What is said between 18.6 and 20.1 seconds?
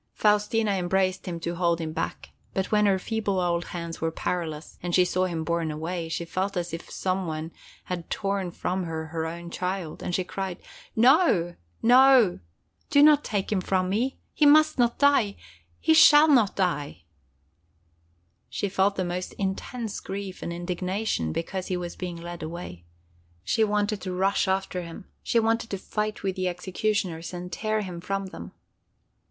felt the most intense